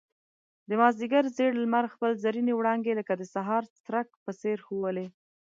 د 0.69 0.71
مازيګر 0.81 1.23
زېړ 1.35 1.51
لمر 1.63 1.85
خپل 1.93 2.11
زرينې 2.23 2.53
وړانګې 2.55 2.93
لکه 2.99 3.13
د 3.17 3.23
سهار 3.33 3.63
څرک 3.83 4.07
په 4.23 4.31
څېر 4.41 4.57
ښوولې. 4.67 5.05